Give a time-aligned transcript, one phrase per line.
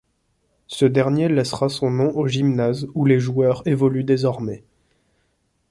[0.65, 4.63] Ce-dernier laissera son nom au gymnase où les joueurs évoluent désormais.